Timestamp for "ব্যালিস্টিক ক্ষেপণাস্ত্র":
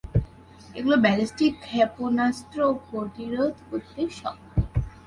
0.97-2.59